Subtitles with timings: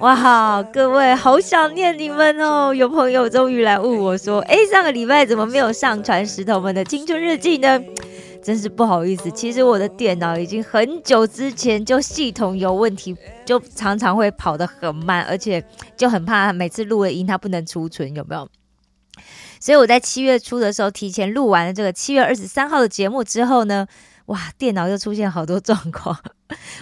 [0.00, 2.72] 哇，各位好想念你们哦！
[2.72, 7.78] 有朋友终于来问我说：“哎，上个礼拜怎么没有上传石头们的青春日记呢？”
[8.42, 15.62] 真是不好意思，其实我的电脑已经很久之前就系统有问题，就常常会跑得很慢，而且
[15.98, 18.48] 就很怕每次录了音它不能储存，有没有？
[19.60, 23.86] 所以我在七月初的时候提前录完了这个七月二十三号的节目之后呢，
[24.30, 26.16] 哇，电脑又出现好多状况，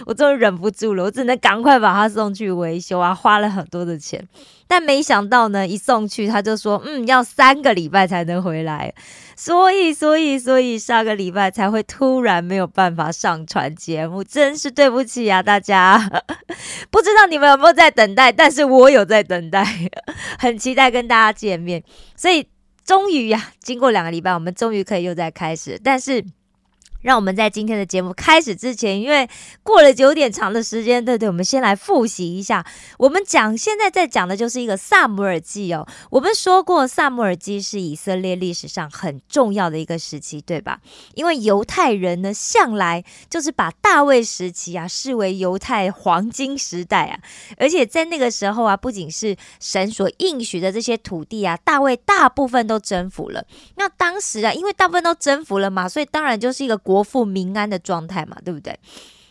[0.05, 4.23] 我终于忍不住了，我只能赶快把它送去维修啊，花了很多的钱，
[4.67, 8.93] 但没想到呢，一送去他就说，嗯，要三个礼拜才能回来，
[9.35, 15.97] 所以，所以，所以上个礼拜才会突然没有办法上传节目，真是对不起啊，大家，
[16.91, 19.65] 不知道你们有没有在等待，但是我有在等待，
[20.37, 21.83] 很期待跟大家见面，
[22.15, 22.47] 所以。
[22.85, 25.79] 终于呀，经过两个礼拜，我们终于可以又再开始。
[25.83, 26.25] 但是，
[27.01, 29.29] 让我们在今天的节目开始之前，因为
[29.63, 32.65] 过了有点长的时间，对对，我们先来复习一下。
[32.97, 35.87] 我们讲现在在讲的就是一个萨姆尔记哦。
[36.09, 40.79] 我们说过，萨姆尔记是以色列历史上很重要的一个时期，对吧？
[41.15, 47.19] 因为犹太人呢，向来就是把大卫时期啊视为犹太黄金时代啊。
[47.57, 53.45] 而且在那个时候啊，不仅是神所应许的这些土地啊，大卫大部分都征服了。
[53.75, 58.79] 那当时啊，因为大部分都征服了嘛，所以当然就是一个国富民安的状态嘛，对不对？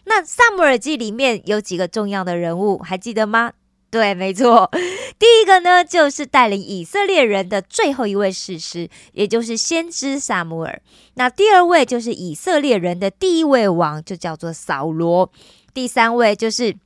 [0.04, 3.52] 那萨姆尔记里面有几个重要的人物，还记得吗？
[3.90, 4.70] 对，没错，
[5.18, 10.80] 第一个呢，就是带领以色列人的最后一位士师，也就是先知萨姆尔。
[11.14, 15.28] 那第二位就是以色列人的第一位王，就叫做扫罗。
[15.74, 16.76] 第三位就是。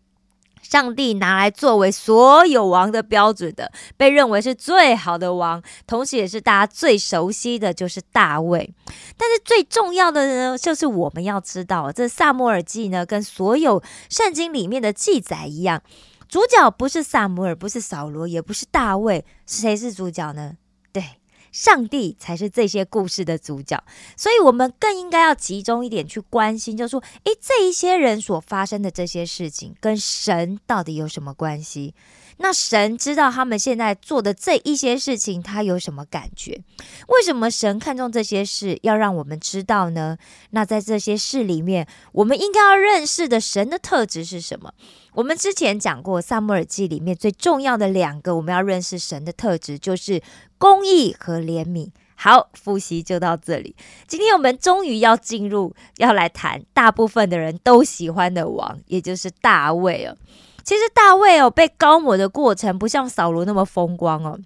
[0.63, 8.73] 上帝拿来作为所有王的标准的，被认为是最好的王，同时也是大家最熟悉的就是大卫。
[9.19, 15.83] 但是最重要的呢，就是我们要知道，这萨摩尔记呢，跟所有圣经里面的记载一样，
[16.29, 20.55] 主角不是萨摩尔，不是扫罗，也不是大卫，谁是主角呢？
[21.53, 23.81] 上帝才是这些故事的主角，
[24.17, 31.95] 所以我们更应该要集中一点去关心，就说，诶，这一些人所发生的这些事情，跟神到底有什么关系？
[32.39, 36.61] 那神知道他们现在做的这一些事情，他有什么感觉？
[37.09, 40.17] 为什么神看重这些事，要让我们知道呢？
[40.51, 44.73] 那在这些事里面，我们应该要认识的神的特质是什么？
[45.13, 50.21] 我们之前讲过，《萨母尔记》里面最重要的两个我们要认识神的特质，就是
[50.63, 51.91] 公益和怜悯。
[52.15, 53.75] 好，复习就到这里。
[54.07, 60.17] 今天我们终于要进入，要来谈大部分的人都喜欢的王，也就是大卫哦。
[60.63, 64.39] 其实大卫哦被高抹的过程，不像扫罗那么风光哦。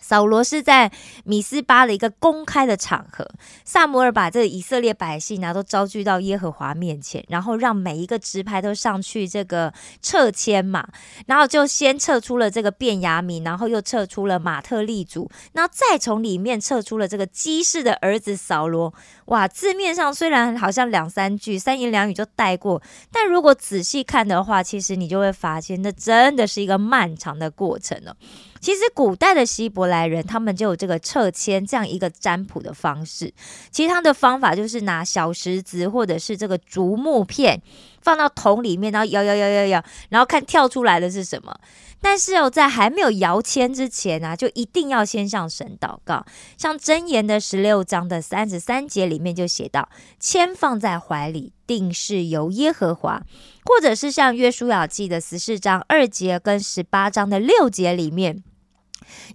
[0.00, 0.90] 扫罗是在
[1.24, 3.28] 米斯巴的一个公开的场合，
[3.64, 10.86] 萨摩尔把这个以色列百姓呢都招聚到耶和华面前，然后让每一个支派都上去这个撤迁嘛，
[11.26, 18.92] 然后就先撤出了这个便雅悯，然后又撤出了马特利族，然后再从里面撤出了这个基士的儿子扫罗。
[19.26, 22.82] 哇，字面上虽然好像两三句三言两语就带过，
[23.12, 28.16] 但如果仔细看的话，其实你就会发现，那真的是一个漫长的过程了。
[28.60, 33.32] 其实古代的希伯来人，他们就有这个撤迁这样一个占卜的方式。
[33.70, 37.60] 其实他的方法就是拿小石子或者是这个竹木片
[38.08, 41.54] 放到桶里面，然后摇摇摇摇摇，然后看跳出来的是什么。
[42.00, 46.24] 但是哦，在还没有摇签之前啊，就一定要先向神祷告。
[46.56, 53.20] 像箴言的十六章的三十三节里面就写到：“签放在怀里，定是由耶和华。”
[53.66, 58.42] 或者是像约书亚记的十四章二节跟十八章的六节里面。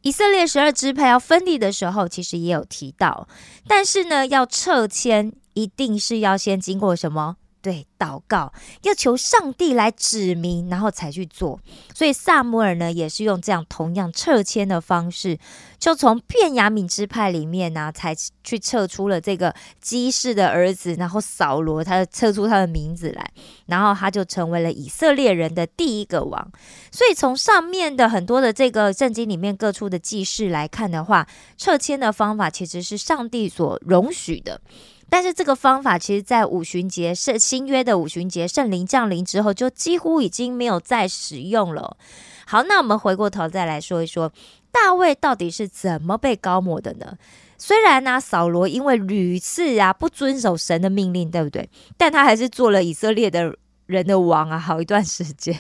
[0.02, 3.28] 以色列十二支派要分离的时候，其实也有提到，
[3.68, 7.36] 但是呢，要撤迁，一定是要先经过什么？
[7.64, 8.52] 对，祷告
[8.82, 11.58] 要求上帝来指明，然后才去做。
[11.96, 15.40] 所以萨姆尔呢，也是用这样同样撤迁的方式，
[15.80, 18.14] 就从便雅悯支派里面呢，才
[18.44, 23.32] 去撤出了这个基士的儿子，然后扫罗，他撤出他的名字来，
[23.68, 26.52] 然后他就成为了以色列人的第一个王。
[26.92, 31.26] 所以从上面的很多的这个圣经里面各处的记事来看的话，
[31.56, 34.60] 撤迁的方法其实是上帝所容许的。
[35.14, 41.98] 但是这个方法，其实，在五旬节圣新约的五旬节圣灵降临之后，就几乎已经没有再使用了。
[42.48, 44.34] 好，那我们回过头再来说一说，
[44.72, 47.16] 大卫到底是怎么被高抹的呢？
[47.60, 51.70] 虽然呢，扫罗因为屡次啊不遵守神的命令，对不对？
[51.96, 53.56] 但他还是做了以色列的
[53.86, 55.56] 人的王啊，好一段时间。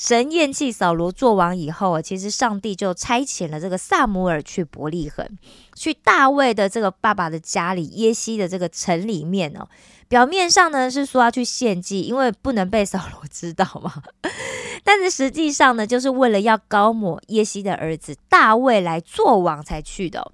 [0.00, 5.28] 神厌弃扫罗做王以后啊，其实上帝就差遣了这个萨姆尔去伯利恒，
[5.74, 9.68] 去大卫的这个爸爸的家里耶西的这个城里面哦。
[10.08, 14.02] 表面上呢是说要去献祭，因为不能被扫罗知道嘛。
[14.82, 20.32] 但是实际上呢，就是为了要高抹耶西的儿子大卫来做王才去的。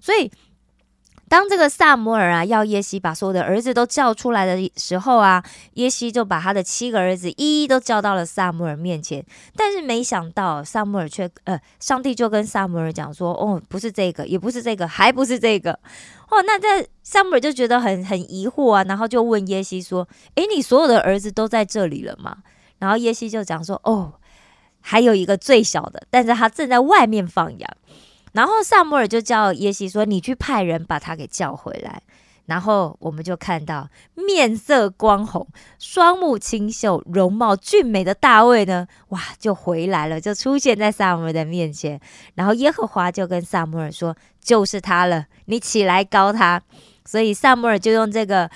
[0.00, 0.30] 所以。
[1.30, 5.40] 当这个萨摩尔啊要耶西把所有的儿子都叫出来的时候啊，
[5.74, 9.24] 耶西就把他的七个儿子一一都叫到了萨摩尔面前。
[9.54, 15.70] 但是没想到萨摩尔却呃，上帝就跟萨摩尔讲说：“哦，不是这个，也不是这个，还不是这个。”
[16.30, 22.38] 哦，那这萨摩尔就觉得很很疑惑啊，然后就问耶西说：“诶，你所有的儿子都在这里了吗？”
[22.80, 24.14] 然后耶西就讲说：“哦，
[24.80, 27.70] 还有一个最小的，但是他正在外面放羊。”
[28.32, 32.02] 然后萨摩尔就叫耶西说：“你去派人把他给叫回来。”
[32.46, 35.46] 然后我们就看到面色光红、
[35.78, 42.00] 双目清秀、容貌俊美的大卫呢，哇，就回来了，就出现在萨摩尔的面前。
[42.34, 46.60] 然后耶和华就跟萨摩尔说：“就是他了，你起来高他。”
[47.06, 48.50] 所以萨摩尔就用这个。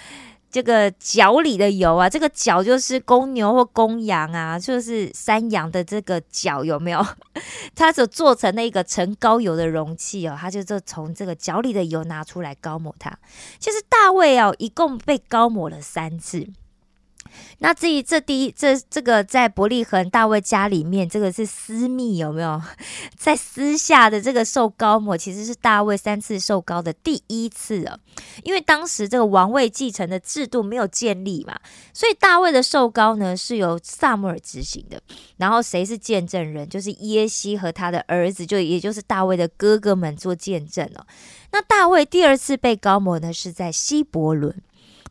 [0.54, 7.04] 这个角里的油啊，这个角就是公牛或公羊啊，就是山羊的这个角有没有？
[7.74, 13.10] 它就做成那个盛高油的容器哦，它就就从这个角里的油拿出来高抹它。
[13.58, 16.46] 其实大卫哦，一共被高抹了三次。
[17.58, 22.60] 那至于这第一这这个在伯利恒大卫家里面，这个是私密有没有？
[23.16, 27.98] 在私下的这个受高抹，其实是大卫三次受高的第一次啊。
[28.42, 31.58] 因为当时这个王位继承的制度没有建立嘛，
[31.92, 35.00] 所以大卫的受高呢是由萨母尔执行的。
[35.36, 36.68] 然后谁是见证人？
[36.68, 41.06] 就是耶西和他的儿子，就也就是大卫的哥哥们做见证哦。
[41.52, 44.62] 那大卫第二次被高抹呢，是在希伯伦。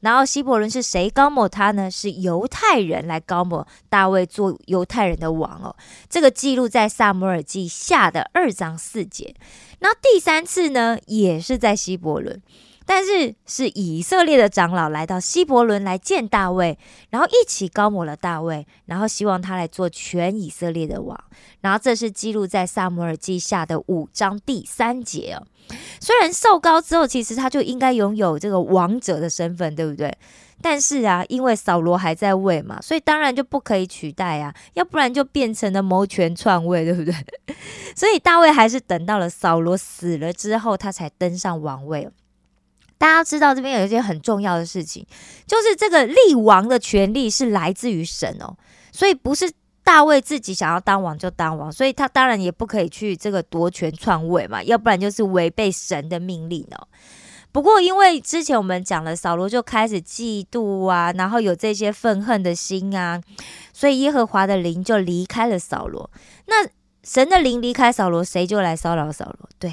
[0.03, 1.89] 然后希伯伦是谁高抹他呢？
[1.89, 5.73] 是犹太人来高抹大卫做犹太人的王哦。
[6.09, 9.33] 这个记录在萨摩尔记下的二章四节。
[9.79, 12.41] 那第三次呢，也是在希伯伦。
[12.85, 16.77] 但是是以色列的长老来到希伯伦来见大卫，
[17.09, 21.17] 然后一起高抹了大卫，然后希望他来做全以色列的王。
[21.61, 25.47] 然后这是记录在萨摩尔记下的五章第三节哦。
[25.99, 30.13] 虽然受高之后，其实他就应该拥有这个王者的身份，对不对？
[30.61, 37.13] 但是啊，因为扫罗还在位嘛，所以当然就不可以取代啊，要不然就变成了谋权篡位，对不对？
[37.95, 42.09] 所以大卫还是等到了扫罗死了之后，他才登上王位。
[42.97, 45.05] 大家知道这边有一件很重要的事情，
[45.45, 48.55] 就是这个立王的权利是来自于神哦，
[48.91, 49.51] 所以不是
[49.83, 56.87] 大卫自己想要当王就当王，所以他当然也不可以去这个夺权篡位嘛，要不然就是违背神的命令哦。
[57.51, 63.21] 不过因为之前我们讲了，扫罗就开始嫉妒啊，然后有这些愤恨的心啊，
[63.73, 66.09] 所以耶和华的灵就离开了扫罗。
[66.47, 66.67] 那
[67.03, 69.49] 神的灵离开扫罗，谁就来骚扰扫罗？
[69.59, 69.71] 对。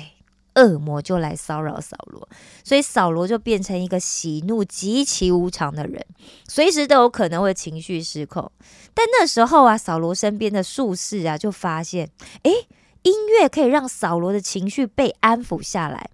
[0.54, 2.28] 恶魔就来骚扰扫罗，
[2.64, 6.04] 所以扫罗就变成一个喜怒极其无常的人，
[6.48, 8.50] 随时都有可能会情绪失控。
[8.92, 12.10] 但那时候啊，扫罗身边的术士啊，就发现，
[12.42, 12.66] 诶，
[13.02, 16.10] 音乐可以让扫罗的情绪被安抚下来，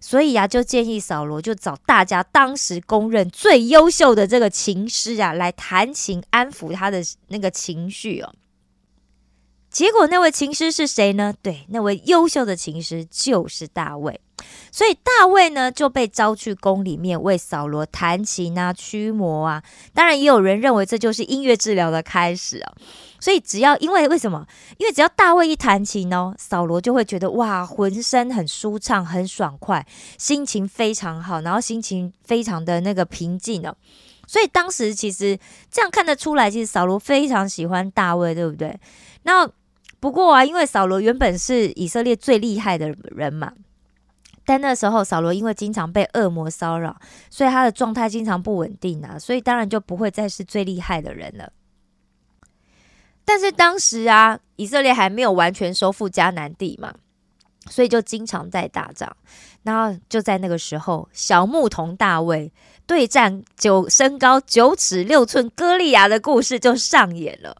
[0.00, 8.32] 所以啊，就建议扫罗就找大家当时公认最优秀的这个琴师啊，来弹琴安抚他的那个情绪哦。
[9.70, 11.32] 结果那位琴师是谁呢？
[11.40, 14.20] 对，那位优秀的琴师就是大卫。
[14.72, 19.62] 所以大卫呢就被招去宫里面为扫罗弹琴啊、驱魔啊。
[19.92, 22.72] 当然，也有人认为这就是音乐治疗的开始啊。
[23.20, 24.46] 所以只要因为为什么？
[24.78, 29.86] 因为只要大卫一弹琴哦，扫罗就会觉得哇，浑身很舒畅、很爽快，
[30.16, 33.76] 心情非常好，然后心情非常的那个平静哦。
[34.26, 35.38] 所以当时其实
[35.70, 38.80] 这样看得出来，其实扫罗非常喜欢大卫，对不对？
[39.24, 39.46] 那
[40.00, 43.52] 不过啊，因为扫罗原本是以色列最厉害的人嘛，
[44.46, 46.96] 但那时候扫罗因为经常被恶魔骚扰，
[47.28, 51.52] 所以他的状态经常不稳定啊，所以当然就不会再是最厉害的人了。
[53.24, 56.94] 但是当时啊，以色列还没有完全收复迦南地嘛，
[57.68, 59.14] 所以就经常在打仗。
[59.62, 62.50] 然后就在那个时候，小牧童大卫
[62.86, 67.54] 对战九身高九尺六寸歌利亚的故事就上演了。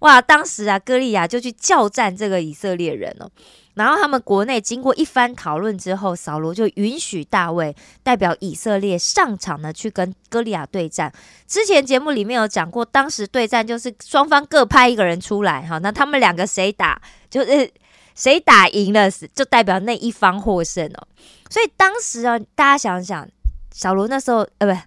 [0.00, 0.20] 哇！
[0.20, 3.30] 当时啊，歌利亚就去叫战这个以色列人哦。
[3.74, 11.12] 然后他们国内经过一番讨论之后，扫罗就允许大卫代表以色列上场呢，去跟歌利亚对战。
[11.46, 17.70] 之前节目里面有讲过，当时对战就是双方各派一个人出来，哈，那他们两个谁打，就是
[18.14, 21.06] 谁打赢了，就代表那一方获胜哦。
[21.50, 23.28] 所以当时啊，大家想想，
[23.74, 24.80] 小罗那时候，呃，不，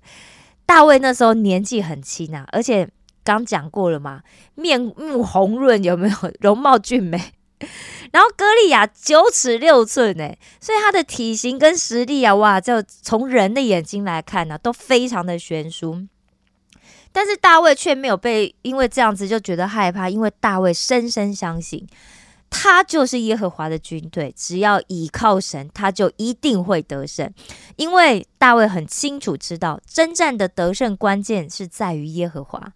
[0.66, 2.90] 大卫那时候年纪很轻啊，而且
[3.38, 4.22] 刚讲过了嘛，
[4.56, 6.16] 面目红润，有没有？
[6.42, 7.34] 容貌俊美。
[8.12, 16.08] 然后歌利亚九尺六寸呢，所以他的体型跟实力啊，哇，就从人的眼睛来看呢，都非常的悬殊。
[17.12, 21.86] 但是大卫却没有被因为这样子就觉得害怕，因为大卫深深相信，
[22.50, 27.32] 他就是耶和华的军队，只要倚靠神，他就一定会得胜。
[27.76, 32.72] 因为大卫很清楚知道，征战的得胜关键是在于耶和华。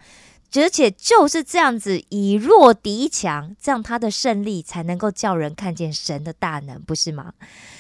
[0.56, 7.34] 而且就是这样子以弱敌强，这样他的胜利才能够叫人看见神的大能，不是吗？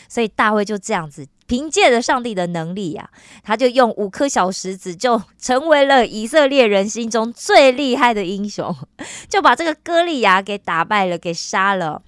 [0.09, 3.09] 所以大卫就这样子凭借着上帝的能力呀，
[3.43, 8.75] 他就用五颗小石子就成为了以色列人心中最厉害的英雄，
[9.27, 12.01] 就把这个歌利亚给打败了，给杀了。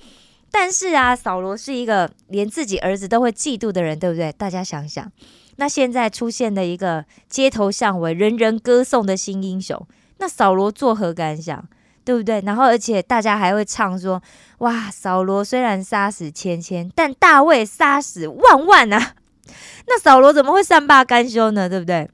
[0.52, 4.32] 但是啊，扫罗是一个连自己儿子都会嫉妒的人，对不对？
[4.32, 5.12] 大家想想，
[5.58, 9.86] 那现在出现的一个街头巷尾人人歌颂的新英雄。
[10.26, 11.64] 那扫罗作何感想，
[12.04, 12.42] 对不对？
[12.42, 14.20] 然后，而且大家还会唱说
[14.58, 19.14] ：“哇，扫罗虽然杀死千千，但大卫杀死万万啊！”
[19.86, 21.70] 那扫罗怎么会善罢甘休呢？
[21.70, 22.10] 对不对？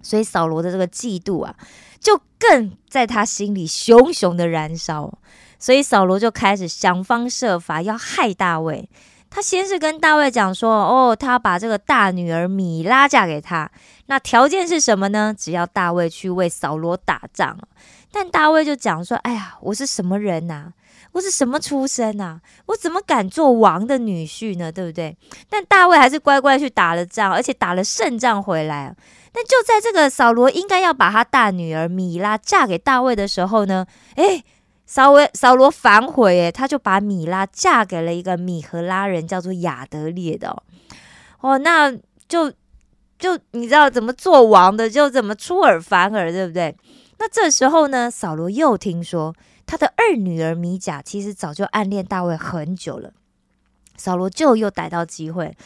[0.00, 1.54] 所以扫罗的这个嫉妒啊，
[2.00, 5.18] 就更在他心里熊熊的燃烧。
[5.58, 8.88] 所以扫罗就开始想方设法要害大卫。
[9.36, 13.70] 他先是跟大卫讲说：“哦，他要把这个大女儿米拉嫁给他。
[14.06, 15.34] 那条件是什么呢？
[15.38, 17.58] 只要大卫去为扫罗打仗。
[18.10, 20.72] 但大卫就讲说：‘哎呀，我是什么人呐？
[21.12, 22.40] 我是什么出身呐？
[22.64, 24.72] 我怎么敢做王的女婿呢？
[24.72, 25.14] 对不对？’
[25.50, 28.96] 但大卫还是乖乖去打了仗，而且打了胜仗回来。
[29.34, 34.42] 但就在这个扫罗应该要把他大女儿米拉嫁给大卫的时候呢，哎。”
[34.86, 40.62] 扫罗扫罗反悔，诶，他就把米拉嫁给了一个米和拉人，叫做亚德烈的
[41.40, 41.92] 哦，那
[42.28, 42.50] 就
[43.18, 46.74] 就你知道怎么做王的，就怎么出尔反尔，对不对？
[47.18, 49.34] 那这时候呢，扫罗又听说
[49.66, 53.12] 他的二女儿米甲其实早就暗恋大卫很久了，
[53.96, 55.56] 扫罗就又逮到机会，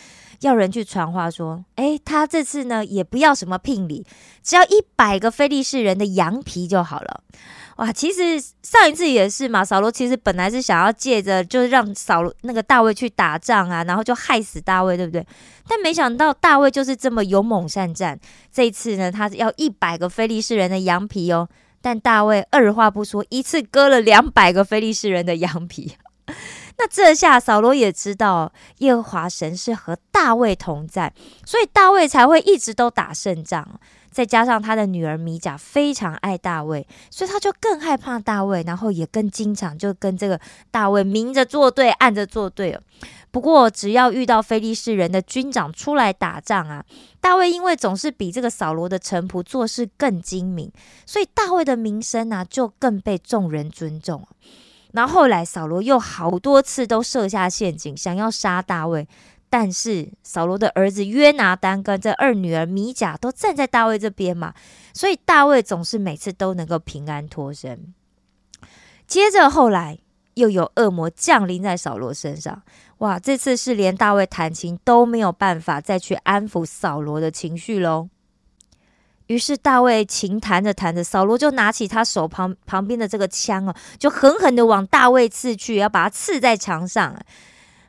[0.41, 4.05] 要人去传话说，诶，他这次呢也不要什么聘礼，
[4.43, 7.23] 只要一百个非利士人的羊皮就好了。
[7.77, 9.65] 哇，其实上一次也是嘛。
[9.65, 15.27] 扫罗其实本来是想要借着，就是让扫罗那个大卫去打仗啊，然后就害死大卫，对不对？
[15.67, 18.19] 但没想到大卫就是这么勇猛善战。
[18.53, 21.49] 这次呢，他要一百个非利士人的羊皮哦。
[21.81, 25.97] 但大卫二话不说，一次割了两百个非利士人的羊皮。
[26.83, 31.13] 那这下扫罗也知道耶和华神是和大卫同在，
[31.45, 33.79] 所以大卫才会一直都打胜仗。
[34.11, 42.77] 再加上他的女儿米甲非常爱大卫，所以他就更害怕大卫，然后也更经常就跟这个大卫明着作对，暗着作对
[43.31, 46.83] 不过只要遇到非利士人的军长出来打仗啊，
[47.21, 50.73] 大卫因为总是比这个扫罗的臣仆做事更精明，
[51.05, 54.27] 所以大卫的名声啊就更被众人尊重。
[54.93, 59.07] 然后后来扫罗又好多次都设下陷阱，想要杀大卫。
[59.53, 64.55] 但是扫罗的儿子约拿丹跟这二女儿米甲都站在大卫这边嘛，
[64.95, 67.93] 所以大卫总是每次都能够平安脱身。
[69.09, 69.99] 接着后来
[70.35, 72.63] 又有恶魔降临在扫罗身上，
[72.99, 73.19] 哇！
[73.19, 78.09] 这次是连大卫弹琴都没有办法再去安抚扫罗的情绪喽。
[79.31, 87.17] 于是大卫琴弹着弹着，扫罗就拿起他手旁旁边的这个枪哦，就狠狠的往大卫刺去，要把他刺在墙上。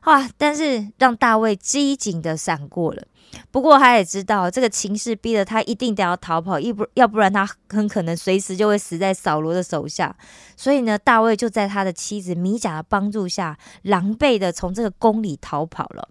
[0.05, 0.29] 哇！
[0.37, 3.01] 但是让大卫机警的闪过了。
[3.49, 10.15] 不过他也知道这个情势逼得他一定得要逃跑，一不要不然他很可能随时就会死在扫罗的手下。
[10.55, 16.07] 所以呢，大卫就在他的妻子米甲的帮助下，狼狈的从这个宫里逃跑了。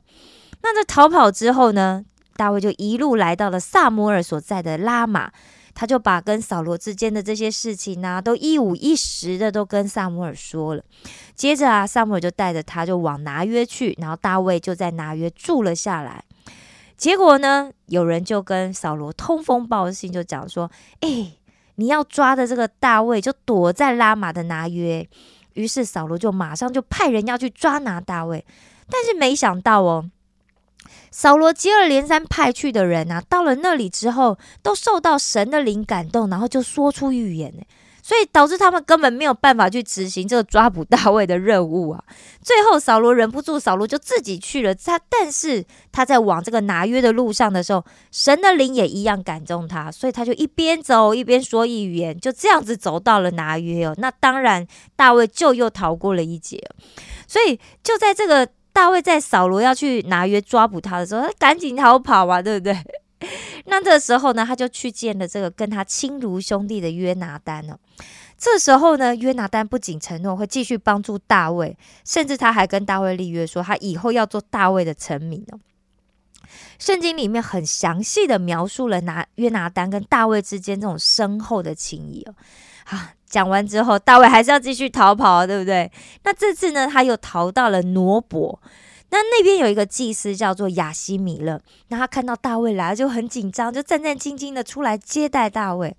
[0.62, 2.04] 那在逃跑之后呢，
[2.40, 5.30] 大卫就一路来到了萨摩尔所在的拉玛。
[5.72, 10.82] 他就把跟扫罗之间的这些事情呢，都一五一十的都跟萨摩尔说了。
[11.34, 16.24] 接着啊，萨摩尔就带着他就往拿约去，然后大卫就在拿约住了下来。
[16.96, 20.70] 结果呢，有人就跟扫罗通风报信，就讲说
[21.00, 21.32] ：“哎，
[21.76, 25.06] 你要抓的这个大卫就躲在拉玛的拿约。”
[25.54, 28.44] 于是扫罗就马上就派人要去抓拿大卫，
[28.90, 30.10] 但是没想到哦。
[31.10, 37.52] 扫罗接二连三派去的人啊，到了那里之后，都受到神的灵感动，然后就说出预言
[38.02, 42.02] 所以导致他们根本没有办法去执行这个抓捕大卫的任务啊。
[42.42, 44.74] 最后扫罗忍不住，扫罗就自己去了。
[44.74, 53.94] 他但是他在往这个拿约的路上的时候，神的灵也一样感动他，所以他就一边走一边说预言，就这样子走到了拿约哦。
[53.98, 56.58] 那当然大卫就又逃过了一劫。
[57.28, 58.48] 所以就在这个
[58.80, 62.74] 大卫在扫罗要去拿约抓捕他的时候，他赶紧逃跑啊，对不对？
[63.68, 67.78] 那这时候呢，他就去见了这个跟他亲如兄弟的约拿丹了。
[68.38, 75.60] 这时候呢，约拿丹不仅承诺会继续帮助大卫，甚至他还跟大卫立约说，他以后要做大卫的臣民哦。
[76.78, 82.34] 圣经里面很详细的描述了拿约拿丹跟大卫之间这种深厚的情谊哦。
[82.86, 82.96] 好，
[83.30, 85.90] 讲完之后，大卫还是要继续逃跑，对不对？
[86.24, 88.60] 那这次呢，他又逃到了挪伯。
[89.12, 95.96] 那那边有一个祭司叫做亚西米勒，那他看到大卫来了就很紧张，就战战兢兢的出来接待大卫。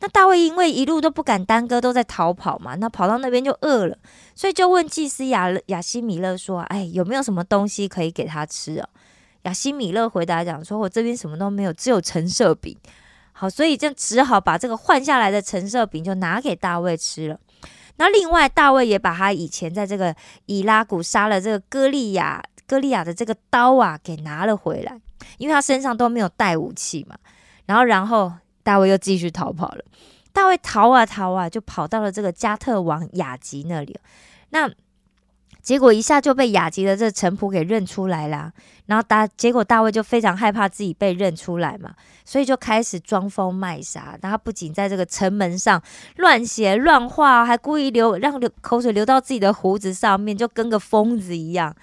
[0.00, 3.96] 那大卫因为一路都不敢耽搁，都在逃跑嘛，那跑到那边就饿了，
[4.34, 8.88] 所以就问祭司亚亚西米勒说：“哎，有没有什么东西可以给他吃啊？”
[9.42, 12.76] 亚西米勒回答讲说：“我这边什么都没有，只有橙色饼。”
[13.44, 17.38] 好，所以就只好把这个换下来的橙色饼就拿给大卫吃了。
[17.96, 20.14] 那另外，大卫也把他以前在这个
[20.46, 24.98] 以拉谷杀了这个歌利亚、歌利亚的这个刀啊，给拿了回来，
[25.36, 27.16] 因为他身上都没有带武器嘛。
[27.66, 28.32] 然后，然后
[28.62, 29.84] 大卫又继续逃跑了。
[30.32, 33.94] 大卫逃啊逃啊，就跑到了这个加特王雅吉那里。
[34.48, 34.68] 那
[35.64, 38.52] 结果一下就被雅吉的这臣仆给认出来啦，
[38.84, 44.16] 然后大结果大卫就非常害怕自己被认出来嘛，所以就开始装疯卖傻。
[44.20, 45.82] 他不仅在这个城门上
[46.16, 51.74] 乱写乱画，还故意流让流口水流到自己的胡子上面，就跟个疯子一样。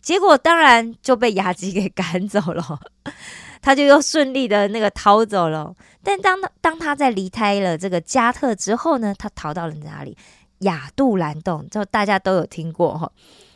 [0.00, 2.80] 结果当然就被雅吉给赶走了，
[3.60, 5.74] 他就又顺利的那个逃走了。
[6.02, 10.16] 但当当他在离开了这个加特之后呢，他逃到了哪里？
[10.60, 13.10] 亚杜兰洞，就大家都有听过哈。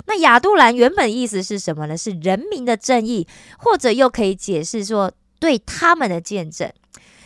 [0.07, 1.97] 那亚杜兰原本意思是什么呢？
[1.97, 3.27] 是人民的正义，
[3.59, 6.73] 或者又可以解释说对他们的见证。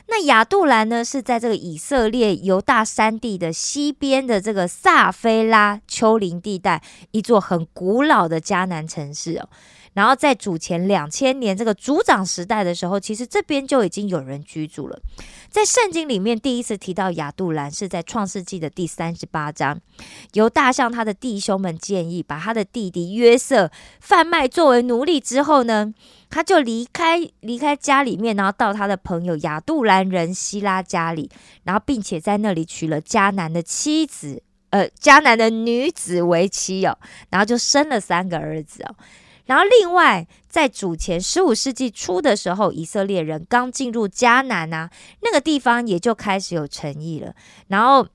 [0.07, 9.49] 那亚杜兰呢，是在这个以色列犹大山地的西边的这个萨菲拉丘陵地带，一座很古老的迦南城市哦。
[9.95, 14.99] 然后在主前两千年这个族长时代的时候，其实这边就已经有人居住了。
[15.49, 19.81] 在圣经里面第一次提到亚杜兰是在创世纪的第三十八章，
[20.33, 25.95] 由大向他的弟兄们建议把他的弟弟约瑟贩卖作为奴隶之后呢，
[26.35, 31.31] 他就离开离开家里面，然后到他的朋友亚杜兰人希拉家里，
[31.63, 36.99] 然后并且在那里娶了迦南的妻子，呃，迦南的女子为妻哦，
[37.31, 38.97] 然后就生了三个儿子哦。
[39.45, 44.91] 然后，另外，在主前十五世纪初的时候，以色列人刚进入迦南啊，
[45.23, 47.33] 那个地方也就开始有诚意了。
[47.69, 48.09] 然后，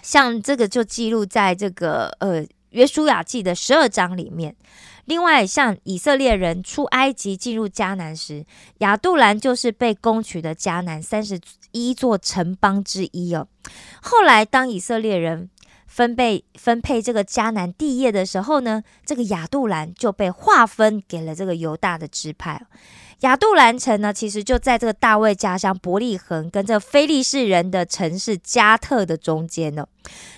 [0.00, 4.56] 像这个就记录在这个呃约书亚记的十二章里面。
[5.06, 8.44] 另外，像以色列人出埃及进入迦南时，
[8.78, 11.40] 亚杜兰就是被攻取的迦南三十
[11.70, 13.48] 一座城邦之一哦。
[14.02, 15.48] 后来，当以色列人
[15.86, 22.60] 分配分配这个迦南地业的时候呢，这个亚杜兰就被划分给了这个犹大的支派。
[23.20, 29.86] 亚杜兰城呢，其实就在这个大卫家乡伯利恒跟这个非利士人的城市加特的中间呢。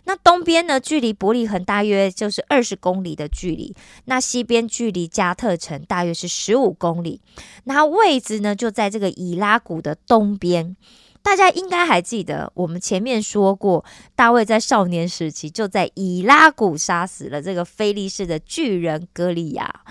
[0.04, 7.20] 那东边呢，距离伯利恒大约就是二十公里的距离；那西边距离加特城大约是十五公里。
[7.64, 10.76] 那位置呢，就在这个以拉谷的东边。
[11.20, 19.82] 大家应该还记得，我们前面说过，大卫在少年时期就在以拉谷杀死了这个非利士的巨人歌利亚。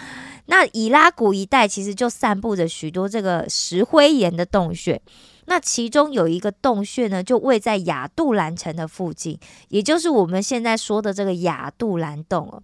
[0.48, 5.02] 那以拉谷一带其实就散布着许多这个石灰岩的洞穴，
[5.46, 12.62] 那其中有一个洞穴呢，就位在亚杜兰城的附近，也就是我们现在说的这个亚杜兰洞哦。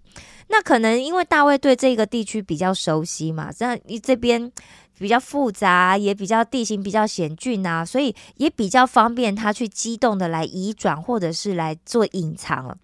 [0.48, 4.52] 那可能因为大卫对这个地区比较熟悉嘛，这样你这边。
[5.00, 12.78] 比较复杂，也比较地形比较险峻啊，所以也比较方便他去机动的来移转，或者是来做隐藏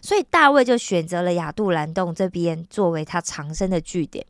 [0.00, 4.24] 所以大卫就选择了亚杜兰洞这边作为他藏身的据点。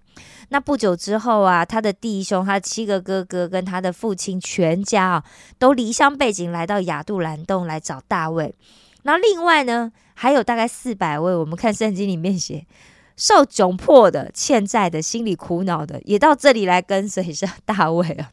[0.48, 5.24] 那不久之后啊，他的弟兄、他七个哥哥跟他的父亲全家啊，
[5.58, 8.54] 都离乡背井来到亚杜兰洞来找大卫。
[9.02, 12.66] 那另外呢，还有大概四百位，我们看圣经里面写。
[13.18, 18.30] 受窘迫的、欠债的、心里苦恼的，也到这里来跟随着大卫啊。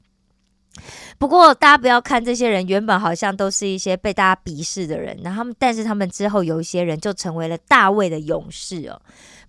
[1.17, 9.01] 不过，大家不要看这些人，原本好像都是一些被大家鄙视的人，那他们，但是他们之后有一些人就成为了大卫的勇士哦。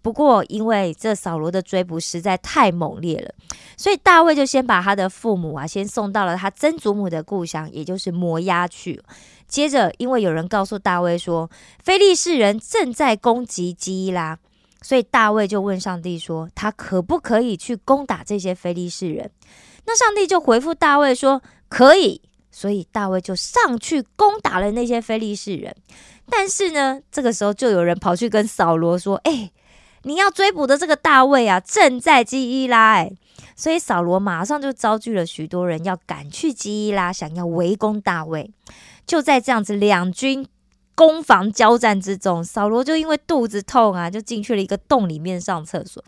[0.04, 3.34] 不过因为这扫罗的追捕实在太猛烈了，
[3.74, 9.02] 所以大卫就先把他的父母啊，先送到了他曾祖母的故乡，也就是摩押去。
[9.48, 11.50] 接着，因为有人告诉大卫说，
[11.82, 14.38] 非利士人正在攻击基伊拉，
[14.82, 19.30] 所以大卫就问上帝说，他可不可以去攻打这些非利士人？
[19.86, 21.40] 那上帝就回复大卫说，
[21.70, 22.20] 可以。
[22.50, 25.74] 所以大卫就上去攻打了那些非利士人。
[26.30, 29.50] 但是呢，这个时候就有人跑去跟扫罗说：“哎，
[30.04, 33.12] 你要追捕的这个大卫啊，正在基伊拉。”哎，
[33.54, 38.50] 所以扫罗马上就招聚了许多人，要赶去基伊拉，想要围攻大卫。
[39.06, 40.46] 就在这样子两军
[40.94, 46.02] 攻防交战之中，扫罗就因为肚子痛啊，就进去了一个洞里面上厕所。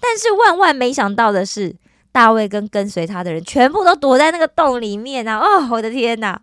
[0.00, 1.76] 但是万万没想到的是，
[2.10, 5.38] 大卫跟跟随他的人全部都躲在那个洞里面啊！
[5.38, 6.40] 哦，我的天哪！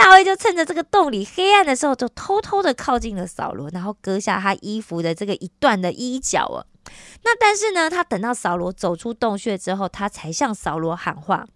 [0.00, 6.64] 大卫就趁着这个洞里黑暗的时候，就偷偷的靠近了扫罗，然后割下他衣服的这个一段的衣角啊。
[7.22, 11.46] 那但是呢，他等到扫罗走出洞穴之后，他才向扫罗喊话。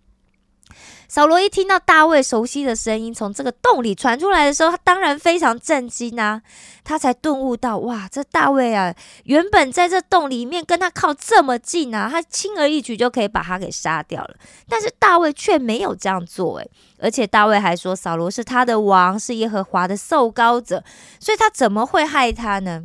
[1.09, 6.43] 扫罗一听到大卫熟悉的声音从这个洞里传出来的时候，他当然非常震惊啊！
[6.83, 8.93] 他才顿悟到，哇，这大卫啊，
[9.25, 14.35] 原本在这洞里面跟他靠这么近啊，他轻而易举就可以把他给杀掉了。
[14.69, 20.83] 但是大卫却没有这样做，诶，而且大卫还说，扫罗是他的王，是耶和华的受膏者，
[21.21, 22.83] 所以他怎么会害他呢？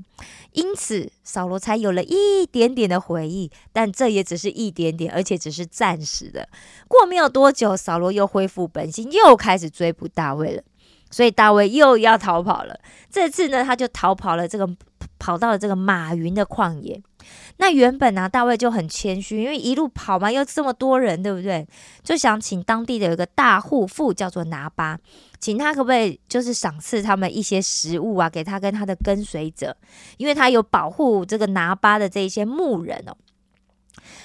[0.53, 6.49] 因此，扫罗才有了一点点的回忆，但这也只是一点点，而且只是暂时的。
[6.87, 10.63] 过没有多久，扫罗又恢复本心，又开始追捕大卫了。
[11.11, 12.79] 所以大卫又要逃跑了。
[13.09, 14.69] 这次呢，他就逃跑了，这个
[15.17, 17.01] 跑到了这个马云的旷野。
[17.57, 21.67] 那原本呢，大卫就很谦虚，因为一路跑嘛，又这么多人，对不对？
[22.03, 24.97] 就想请当地的有一个大户妇，叫做拿巴，
[25.39, 29.75] 请他可不可以就是赏赐他们一些食物啊，给他跟他的跟随者，
[30.17, 33.17] 因为他有保护这个拿巴的这一些牧人哦。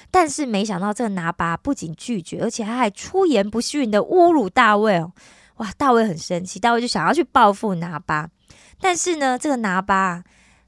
[0.09, 5.11] 但是没想到这个拿巴不仅拒绝，而且他还出言不逊的侮辱大卫哦。
[5.57, 8.29] 哇，大卫很生气，大卫就想要去报复拿巴，
[8.79, 10.23] 但是呢，这个拿巴。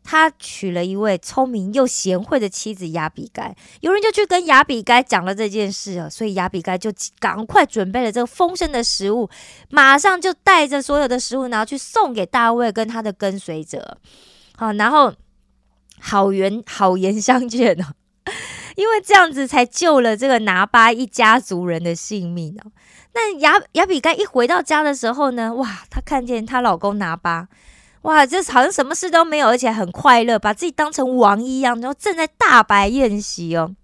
[0.10, 6.90] 他娶了一位聪明又贤惠的妻子亚比该，有人就去跟亚比该讲了这件事啊，所以亚比该就
[7.20, 9.30] 赶快准备了这个丰盛的食物，
[9.70, 13.98] 马上就带着所有的食物，然后去送给大卫跟他的跟随者。
[14.56, 15.14] 好，然后
[16.00, 17.94] 好言好言相劝啊，
[18.78, 22.72] 因为这样子才救了这个拿巴一家族人的性命哦。
[23.14, 27.50] 那亚亚比该一回到家的时候呢，哇，她看见她老公拿巴。
[28.08, 33.76] 哇，这好像什么事都没有，而且很快乐，把自己当成王一样，然后正在大摆宴席哦。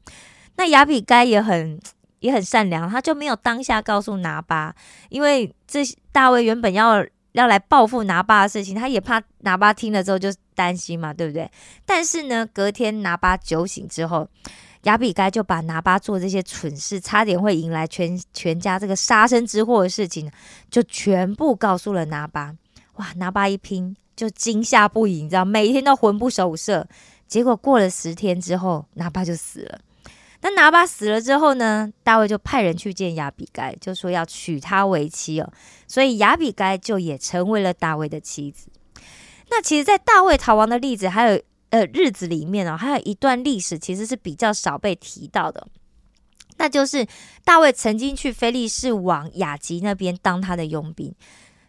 [0.56, 1.78] 那亚比该也很
[2.20, 4.74] 也很善良，他就没有当下告诉拿巴，
[5.10, 5.84] 因为这
[6.14, 11.52] 大卫原本要要来报复拿巴的事情，他也怕拿巴听了之后就担心嘛，对不对？
[11.86, 14.26] 但是呢，隔天拿巴酒醒之后，
[14.84, 20.32] 亚比该就把拿巴做这些蠢事，差点会引来全全家这个杀身之祸的事情，
[20.72, 22.56] 就全部告诉了拿巴。
[22.96, 23.98] 哇，拿巴一拼。
[24.16, 26.88] 就惊吓不已，你知道，每天都魂不守舍。
[27.28, 29.80] 结果过了十天之后，拿巴就死了。
[30.42, 31.92] 那拿巴死了之后呢？
[32.04, 35.50] 大卫就派人去见亚比该，就说要娶她为妻哦。
[35.88, 38.68] 所以亚比该就也成为了大卫的妻子。
[39.50, 45.66] 那其实，在大卫逃亡的例子还有呃日子里面哦，还有一段历史其实是比较少被提到的，
[46.58, 47.08] 那就是
[47.46, 51.16] 大卫曾经去菲利士王雅吉那边当他的佣兵。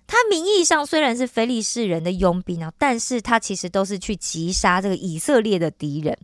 [0.07, 6.17] 他名义上虽然是非利士人的佣兵啊，但是他其实都是去击杀这个以色列的敌人。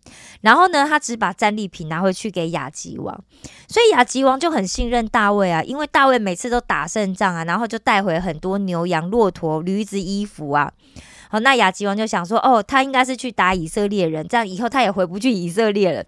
[0.43, 3.25] 然后呢，他只把战利品拿回去给亚吉王，
[3.69, 10.73] 所以亚吉王就很信任大卫啊，因为大卫每次都打胜仗啊，然后就带回很多牛羊、骆驼、驴子、衣服啊。
[11.31, 16.05] 好，那亚吉王就想说，哦，他应该是去打以色列人，这样以后他也回不去以色列了。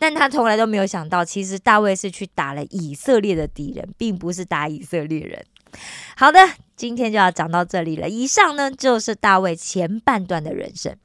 [0.00, 5.44] 但他从来都没有想到，其实大卫是去打了以色列的敌人，并不是打以色列人。
[6.16, 6.40] 好的，
[6.76, 8.08] 今天就要讲到这里了。
[8.08, 10.96] 以上呢就是大卫前半段的人生。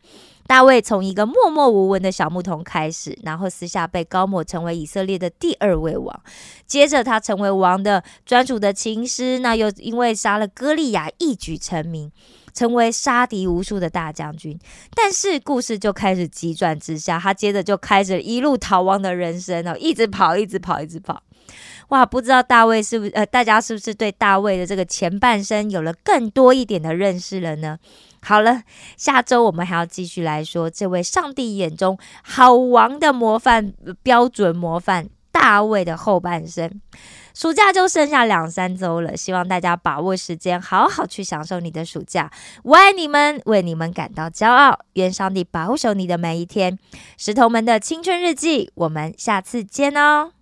[0.47, 6.23] 大卫从一个默默无闻的小牧童开始，然后私下被高抹成为以色列的第二位王。
[6.65, 12.11] 接着他成为王的专属的情师，那又因为杀了歌利亚一举成名，
[12.51, 14.57] 成为杀敌无数的大将军。
[14.95, 21.21] 但是故事就开始急转直下，他接着就开始一路逃亡的人生哦，一直跑，一直跑，一直跑。
[21.89, 27.77] 哇，不知道大卫是不是呃，大家是不是对大卫的这个前半生有了更多一点的认识了呢？
[28.21, 28.63] 好了，
[28.97, 36.81] 下周我们还要继续来说这位上帝眼中好王的模范标准模范大卫的后半生。
[37.33, 42.29] 暑假就剩下两三周了，希望大家把握时间，好好去享受你的暑假。
[42.63, 44.77] 我爱你们，为你们感到骄傲。
[44.93, 46.77] 愿上帝保守你的每一天。
[47.17, 50.38] 石头们的青春日记，我们下次见哦。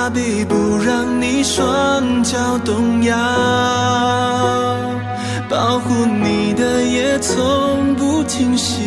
[0.00, 3.16] 他必不让你双脚动摇，
[5.50, 8.78] 保护你的也从不停歇。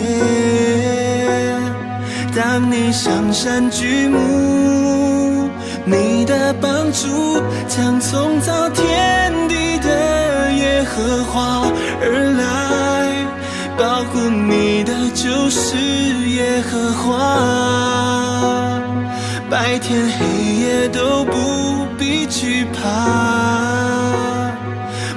[2.34, 5.50] 当你上山举目，
[5.84, 11.70] 你的帮助将从造天地的耶和华
[12.02, 12.08] 而
[12.40, 13.12] 来，
[13.78, 15.76] 保护你的就是
[16.30, 18.71] 耶和华，
[19.52, 20.26] 白天黑
[20.64, 24.50] 夜都不必惧怕，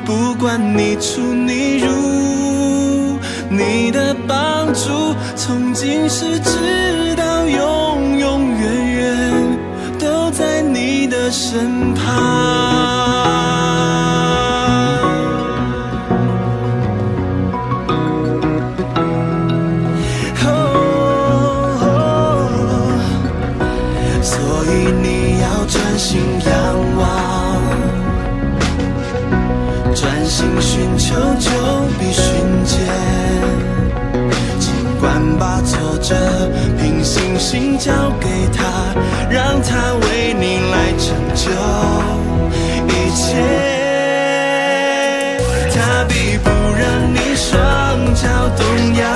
[0.04, 3.16] 不管你出你入，
[3.48, 9.58] 你的帮助从今世直到永永远远
[10.00, 12.73] 都在你的身旁。
[25.94, 26.52] 专心仰
[26.98, 27.62] 望。
[29.94, 31.48] 专心寻求就
[32.00, 32.24] 必寻
[32.64, 32.80] 见，
[34.58, 36.16] 尽管把挫折
[36.80, 38.64] 凭信心交给他，
[39.30, 41.52] 让他为你来成就
[42.88, 43.36] 一切。
[45.72, 48.26] 他必不让你双脚
[48.56, 49.06] 动摇，